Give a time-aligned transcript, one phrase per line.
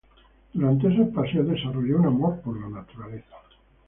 [0.51, 3.35] Durante esos paseos desarrolló un amor por la naturaleza.